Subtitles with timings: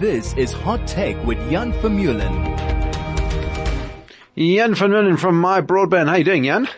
[0.00, 2.32] This is Hot Tech with Jan Vermeulen.
[4.34, 6.08] Jan Vermeulen from MyBroadband.
[6.08, 6.68] How you doing, Jan?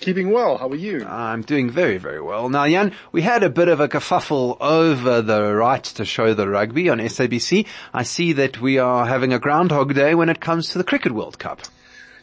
[0.00, 0.58] Keeping well.
[0.58, 1.02] How are you?
[1.06, 2.50] I'm doing very, very well.
[2.50, 6.46] Now, Jan, we had a bit of a kerfuffle over the rights to show the
[6.46, 7.66] rugby on SABC.
[7.94, 11.12] I see that we are having a Groundhog Day when it comes to the Cricket
[11.12, 11.62] World Cup.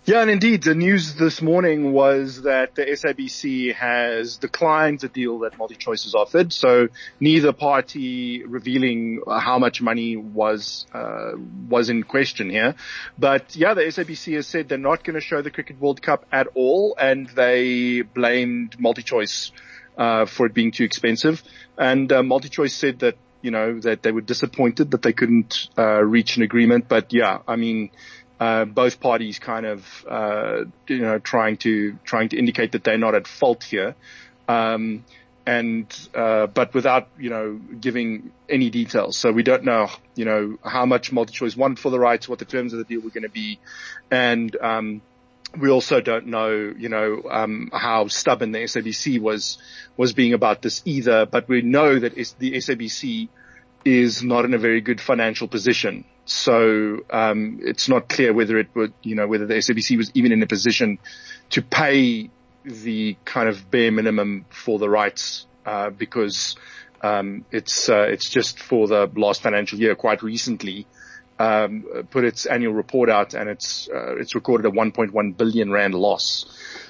[0.08, 5.40] Yeah, and indeed, the news this morning was that the SABC has declined the deal
[5.40, 6.54] that MultiChoice has offered.
[6.54, 11.32] So neither party revealing how much money was uh,
[11.68, 12.76] was in question here.
[13.18, 16.28] But yeah, the SABC has said they're not going to show the Cricket World Cup
[16.32, 19.50] at all, and they blamed MultiChoice
[19.98, 21.42] uh, for it being too expensive.
[21.80, 26.04] And uh, MultiChoice said that you know that they were disappointed that they couldn't uh,
[26.04, 26.88] reach an agreement.
[26.88, 27.90] But yeah, I mean
[28.40, 32.98] uh, both parties kind of, uh, you know, trying to, trying to indicate that they're
[32.98, 33.96] not at fault here.
[34.48, 35.06] Um,
[35.46, 35.86] and,
[36.16, 39.18] uh, but without, you know, giving any details.
[39.18, 42.46] So we don't know, you know, how much MultiChoice wanted for the rights, what the
[42.46, 43.60] terms of the deal were going to be.
[44.10, 45.02] And, um,
[45.58, 49.58] we also don't know, you know, um, how stubborn the SABC was,
[49.96, 53.30] was being about this either, but we know that the SABC
[53.86, 56.04] is not in a very good financial position.
[56.26, 60.32] So um, it's not clear whether it would, you know, whether the SABC was even
[60.32, 60.98] in a position
[61.52, 62.30] to pay
[62.64, 66.56] the kind of bare minimum for the rights uh, because
[67.02, 69.96] um, it's uh, it's just for the last financial year.
[69.96, 70.88] Quite recently,
[71.38, 75.94] um, put its annual report out and it's uh, it's recorded a 1.1 billion rand
[75.94, 76.46] loss.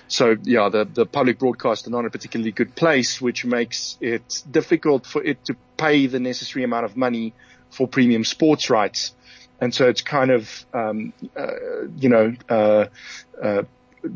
[0.08, 4.44] So yeah, the the public broadcaster not in a particularly good place, which makes it
[4.49, 7.33] difficult for it to pay the necessary amount of money
[7.75, 9.13] for premium sports rights.
[9.59, 12.85] And so it's kind of, um, uh, you know, uh,
[13.41, 13.63] uh,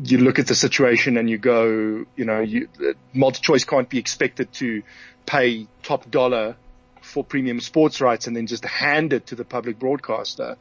[0.04, 2.68] you look at the situation and you go, you know, you,
[3.14, 4.82] MultiChoice can't be expected to
[5.26, 6.56] pay top dollar
[7.02, 10.56] for premium sports rights and then just hand it to the public broadcaster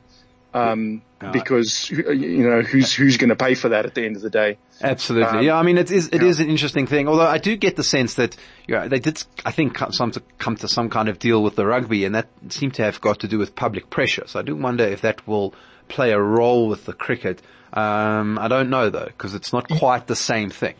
[0.53, 4.22] um, because you know who's who's going to pay for that at the end of
[4.22, 4.58] the day.
[4.81, 5.58] Absolutely, um, yeah.
[5.58, 6.27] I mean, it is it yeah.
[6.27, 7.08] is an interesting thing.
[7.08, 8.36] Although I do get the sense that
[8.67, 11.55] you know, they did, I think, some to come to some kind of deal with
[11.55, 14.23] the rugby, and that seemed to have got to do with public pressure.
[14.27, 15.54] So I do wonder if that will
[15.88, 17.42] play a role with the cricket.
[17.73, 20.76] Um, I don't know though, because it's not quite the same thing.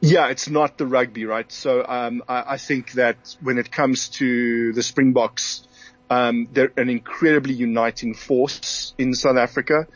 [0.00, 1.50] Yeah, it's not the rugby, right?
[1.50, 5.66] So um, I, I think that when it comes to the Springboks
[6.10, 9.86] um, they're an incredibly uniting force in South Africa.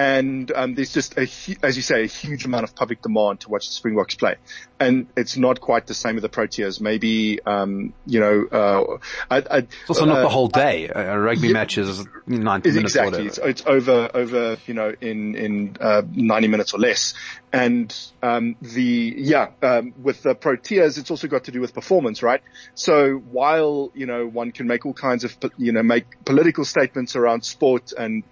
[0.00, 1.28] And um, there's just a,
[1.62, 4.36] as you say, a huge amount of public demand to watch the Springboks play,
[4.80, 6.80] and it's not quite the same with the Proteas.
[6.80, 8.98] Maybe um, you know, uh,
[9.30, 10.88] I, I, it's also uh, not the whole day.
[10.88, 12.96] A rugby yeah, match is ninety minutes.
[12.96, 17.12] Exactly, it's, it's, over over you know in in uh, ninety minutes or less.
[17.52, 22.22] And um, the yeah, um, with the Proteas, it's also got to do with performance,
[22.22, 22.40] right?
[22.72, 27.16] So while you know one can make all kinds of you know make political statements
[27.16, 28.22] around sport and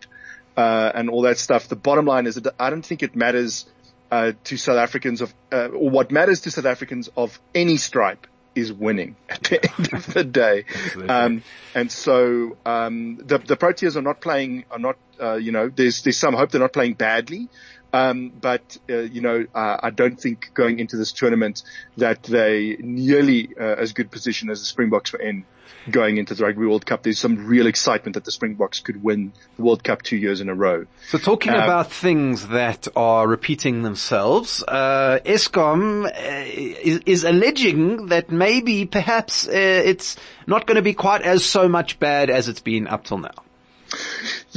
[0.59, 1.69] uh, and all that stuff.
[1.69, 3.65] The bottom line is that I don't think it matters
[4.11, 8.27] uh, to South Africans of, uh, or what matters to South Africans of any stripe
[8.57, 10.65] is winning at the end of the day.
[11.09, 11.45] Um,
[11.77, 16.03] and so um, the the Proteas are not playing are not uh, you know there's
[16.03, 17.49] there's some hope they're not playing badly.
[17.93, 21.63] Um, but uh, you know, uh, I don't think going into this tournament
[21.97, 25.45] that they nearly uh, as good position as the Springboks were in
[25.91, 27.03] going into the Rugby World Cup.
[27.03, 30.49] There's some real excitement that the Springboks could win the World Cup two years in
[30.49, 30.87] a row.
[31.09, 38.07] So talking um, about things that are repeating themselves, uh, Eskom uh, is, is, alleging
[38.07, 40.17] that maybe perhaps uh, it's
[40.47, 43.31] not going to be quite as so much bad as it's been up till now.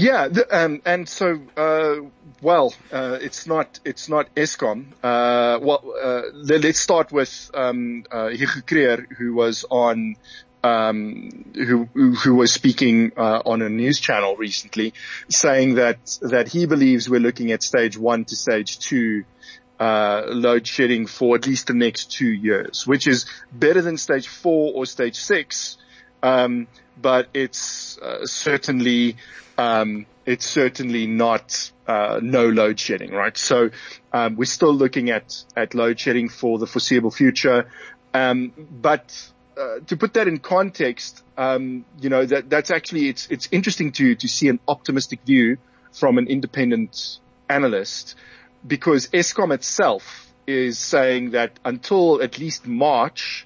[0.01, 1.97] Yeah, the, um, and so uh,
[2.41, 4.85] well, uh, it's not it's not Eskom.
[5.03, 10.15] Uh, well, uh, let, us start with um, uh, who was on
[10.63, 14.95] um, who who was speaking uh, on a news channel recently,
[15.29, 19.23] saying that that he believes we're looking at stage one to stage two
[19.79, 24.27] uh, load shedding for at least the next two years, which is better than stage
[24.27, 25.77] four or stage six,
[26.23, 26.67] um,
[27.01, 29.17] but it's uh, certainly
[29.57, 33.37] um, it's certainly not uh, no load shedding, right?
[33.37, 33.69] So
[34.13, 37.69] um, we're still looking at at load shedding for the foreseeable future,
[38.13, 43.27] um, but uh, to put that in context, um, you know that that's actually it's
[43.27, 45.57] it's interesting to to see an optimistic view
[45.91, 47.19] from an independent
[47.49, 48.15] analyst
[48.65, 53.45] because Eskom itself is saying that until at least March,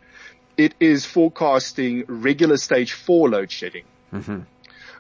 [0.57, 3.86] it is forecasting regular stage four load shedding.
[4.13, 4.42] Mm-hmm.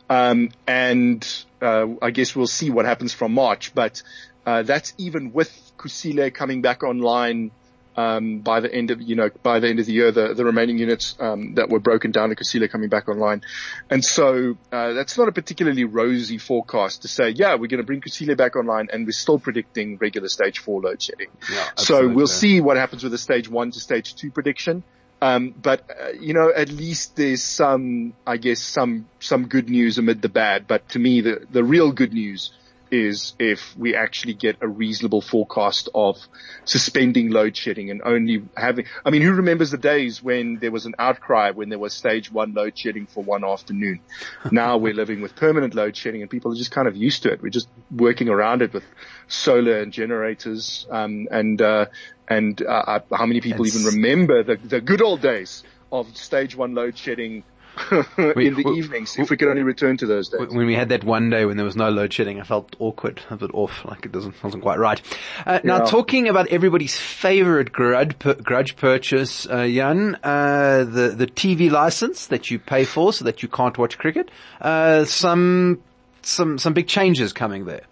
[0.09, 4.03] Um, and uh, I guess we'll see what happens from March, but
[4.45, 7.51] uh, that's even with Kusile coming back online
[7.97, 10.43] um, by the end of you know by the end of the year, the, the
[10.43, 13.41] remaining units um, that were broken down at Kusile coming back online,
[13.89, 17.85] and so uh, that's not a particularly rosy forecast to say, yeah, we're going to
[17.85, 21.29] bring Kusile back online, and we're still predicting regular stage four load shedding.
[21.51, 24.83] Yeah, so we'll see what happens with the stage one to stage two prediction.
[25.21, 29.97] Um, but uh, you know, at least there's some, I guess, some some good news
[29.97, 30.67] amid the bad.
[30.67, 32.51] But to me, the the real good news
[32.95, 36.17] is if we actually get a reasonable forecast of
[36.63, 40.85] suspending load shedding and only having, I mean, who remembers the days when there was
[40.85, 43.99] an outcry when there was stage one load shedding for one afternoon?
[44.51, 47.31] now we're living with permanent load shedding and people are just kind of used to
[47.31, 47.41] it.
[47.41, 48.85] We're just working around it with
[49.27, 51.87] solar and generators, um, and, uh,
[52.27, 56.55] and, uh, uh how many people even remember the, the good old days of stage
[56.55, 57.43] one load shedding
[58.17, 60.49] in the we, evenings if we could only return to those days.
[60.49, 63.21] When we had that one day when there was no load shedding, I felt awkward,
[63.29, 65.01] a bit off, like it doesn't wasn't quite right.
[65.45, 65.85] Uh, now, yeah.
[65.85, 72.49] talking about everybody's favorite grudge, grudge purchase, uh, Jan, uh, the the TV license that
[72.49, 74.29] you pay for so that you can't watch cricket.
[74.61, 75.81] Uh, some
[76.21, 77.83] some some big changes coming there.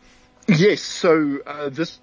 [0.48, 2.00] Yes, so uh, this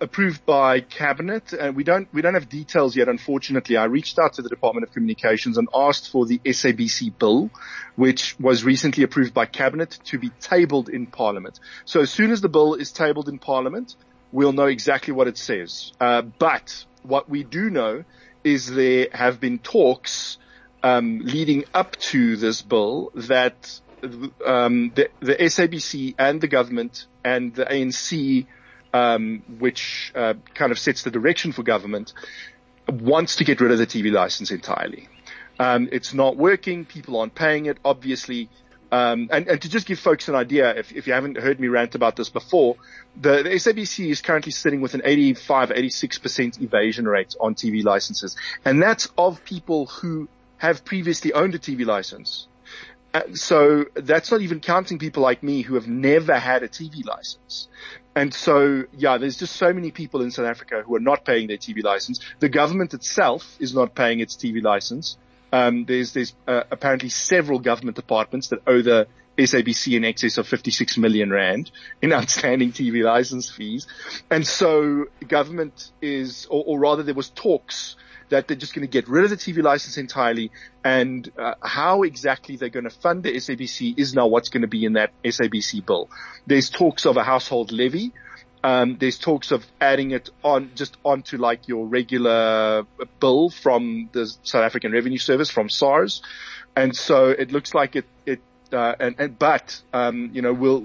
[0.00, 3.76] approved by cabinet and we don't we don't have details yet unfortunately.
[3.76, 7.50] I reached out to the department of communications and asked for the SABC bill
[7.96, 11.58] which was recently approved by cabinet to be tabled in parliament.
[11.84, 13.96] So as soon as the bill is tabled in parliament
[14.30, 15.92] we'll know exactly what it says.
[16.00, 18.04] Uh, but what we do know
[18.44, 20.38] is there have been talks
[20.82, 23.80] um, leading up to this bill that
[24.44, 28.46] um, the, the SABC and the government and the ANC
[28.92, 32.12] um, which uh, kind of sets the direction for government,
[32.88, 35.08] wants to get rid of the TV license entirely.
[35.58, 36.84] Um, it's not working.
[36.84, 38.48] People aren't paying it, obviously.
[38.90, 41.68] Um, and, and, to just give folks an idea, if, if, you haven't heard me
[41.68, 42.76] rant about this before,
[43.20, 48.34] the, the, SABC is currently sitting with an 85, 86% evasion rate on TV licenses.
[48.64, 52.48] And that's of people who have previously owned a TV license.
[53.12, 57.04] Uh, so that's not even counting people like me who have never had a TV
[57.04, 57.68] license.
[58.18, 61.46] And so, yeah, there's just so many people in South Africa who are not paying
[61.46, 62.18] their TV license.
[62.40, 65.16] The government itself is not paying its TV license.
[65.52, 69.06] Um, there's there's uh, apparently several government departments that owe the
[69.38, 71.70] SABC in excess of 56 million rand
[72.02, 73.86] in outstanding TV license fees,
[74.30, 77.96] and so government is, or, or rather, there was talks
[78.28, 80.50] that they're just going to get rid of the TV license entirely
[80.84, 84.68] and uh, how exactly they're going to fund the SABC is now what's going to
[84.68, 86.10] be in that SABC bill.
[86.46, 88.12] There's talks of a household levy.
[88.62, 92.84] Um, there's talks of adding it on just onto like your regular
[93.20, 96.22] bill from the South African Revenue Service from SARS,
[96.74, 98.40] and so it looks like it it
[98.72, 100.84] uh, and, and, but, um, you know, we'll,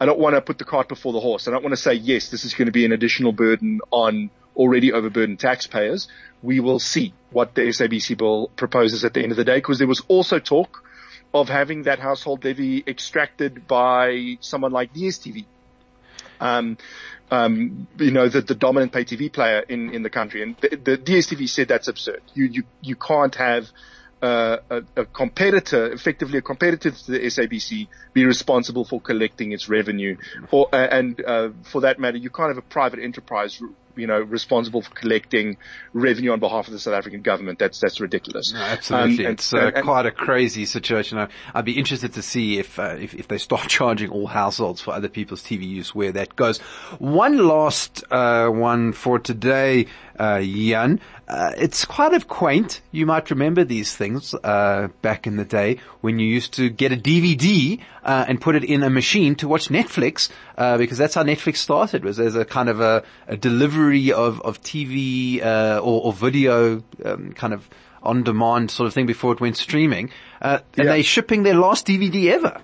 [0.00, 1.48] I don't want to put the cart before the horse.
[1.48, 4.30] I don't want to say, yes, this is going to be an additional burden on
[4.56, 6.08] already overburdened taxpayers.
[6.42, 9.78] We will see what the SABC bill proposes at the end of the day because
[9.78, 10.84] there was also talk
[11.32, 15.44] of having that household levy extracted by someone like DSTV.
[16.40, 16.78] Um,
[17.30, 20.42] um, you know, the, the dominant pay TV player in, in the country.
[20.42, 22.22] And the, the DSTV said that's absurd.
[22.34, 23.68] You, you, you can't have
[24.22, 29.68] uh, a, a, competitor, effectively a competitor to the SABC, be responsible for collecting its
[29.68, 30.16] revenue.
[30.50, 33.60] Or, uh, and uh, for that matter, you can't have a private enterprise
[33.96, 35.56] you know, responsible for collecting
[35.92, 37.58] revenue on behalf of the South African government.
[37.58, 38.52] That's, that's ridiculous.
[38.52, 39.26] No, absolutely.
[39.26, 41.18] Um, it's uh, quite a crazy situation.
[41.18, 44.80] I, would be interested to see if, uh, if, if, they start charging all households
[44.80, 46.58] for other people's TV use, where that goes.
[46.98, 49.86] One last, uh, one for today,
[50.20, 51.00] uh, Jan.
[51.26, 52.82] Uh, it's quite of quaint.
[52.92, 56.92] You might remember these things uh, back in the day when you used to get
[56.92, 61.14] a DVD uh, and put it in a machine to watch Netflix, uh, because that's
[61.14, 62.04] how Netflix started.
[62.04, 66.82] Was as a kind of a, a delivery of of TV uh, or, or, video
[67.04, 67.68] um, kind of
[68.02, 70.10] on demand sort of thing before it went streaming.
[70.42, 70.92] Uh, and yeah.
[70.92, 72.60] they're shipping their last DVD ever.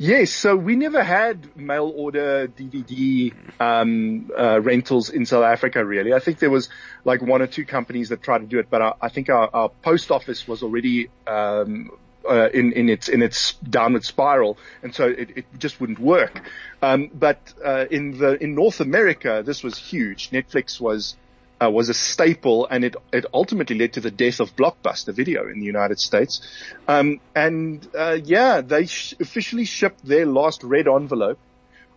[0.00, 5.84] Yes, so we never had mail order DVD um, uh, rentals in South Africa.
[5.84, 6.68] Really, I think there was
[7.04, 9.50] like one or two companies that tried to do it, but I, I think our,
[9.52, 11.90] our, post office was already um,
[12.30, 16.42] uh, in in its in its downward spiral, and so it, it just wouldn't work.
[16.80, 20.30] Um, but uh, in the in North America, this was huge.
[20.30, 21.16] Netflix was
[21.62, 25.48] uh, was a staple, and it it ultimately led to the death of Blockbuster Video
[25.48, 26.40] in the United States.
[26.86, 31.38] Um, and uh, yeah, they sh- officially shipped their last red envelope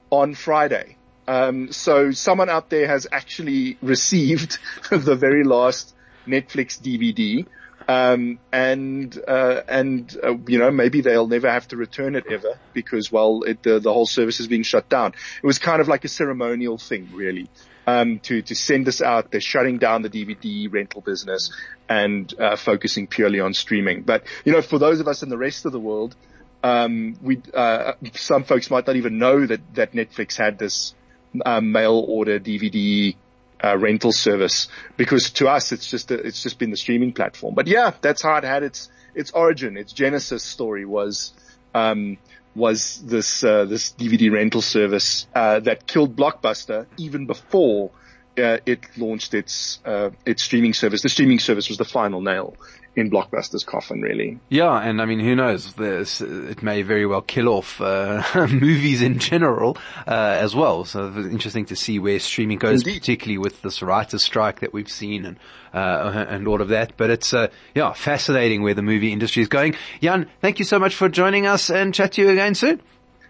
[0.10, 0.98] on Friday.
[1.28, 4.58] Um, so someone out there has actually received
[4.90, 5.94] the very last
[6.28, 7.46] Netflix DVD.
[7.88, 12.60] Um, and, uh, and, uh, you know, maybe they'll never have to return it ever
[12.74, 15.14] because, well, it, the, the whole service is being shut down.
[15.42, 17.50] It was kind of like a ceremonial thing, really.
[17.88, 19.32] Um, to, to send us out.
[19.32, 21.52] They're shutting down the DVD rental business
[21.90, 24.04] and, uh, focusing purely on streaming.
[24.04, 26.16] But, you know, for those of us in the rest of the world,
[26.64, 30.94] um, we, uh, some folks might not even know that, that Netflix had this,
[31.44, 33.16] uh, mail order DVD
[33.64, 37.56] uh, rental service because to us it's just a, it's just been the streaming platform.
[37.56, 39.78] But yeah, that's how it had its its origin.
[39.78, 41.34] Its genesis story was
[41.74, 42.18] um,
[42.56, 47.92] was this uh, this DVD rental service uh, that killed Blockbuster even before
[48.38, 51.02] uh, it launched its uh, its streaming service.
[51.02, 52.56] The streaming service was the final nail
[52.96, 54.40] in Blockbuster's coffin, really.
[54.50, 55.74] Yeah, and I mean, who knows?
[55.76, 58.22] There's, it may very well kill off uh,
[58.52, 60.84] movies in general uh, as well.
[60.84, 63.00] So it's interesting to see where streaming goes, Indeed.
[63.00, 65.40] particularly with this writers' strike that we've seen and
[65.74, 66.98] uh, and all of that.
[66.98, 69.76] But it's uh, yeah, fascinating where the movie industry is going.
[70.02, 72.82] Jan, thank you so much for joining us, and chat to you again soon.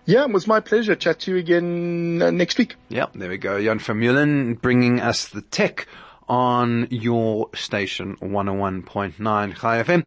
[0.06, 0.96] Yeah, it was my pleasure.
[0.96, 2.76] Chat to you again uh, next week.
[2.90, 3.62] Yeah, there we go.
[3.62, 5.88] Jan Vermeulen bringing us the tech
[6.28, 10.00] on your station 101.9 Chai FM.